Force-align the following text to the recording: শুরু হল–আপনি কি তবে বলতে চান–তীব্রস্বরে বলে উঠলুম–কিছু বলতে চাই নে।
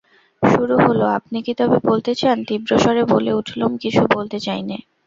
শুরু 0.43 0.75
হল–আপনি 0.79 1.37
কি 1.45 1.53
তবে 1.59 1.77
বলতে 1.89 2.11
চান–তীব্রস্বরে 2.15 3.03
বলে 3.13 3.31
উঠলুম–কিছু 3.39 4.01
বলতে 4.15 4.37
চাই 4.39 4.61
নে। 4.63 4.77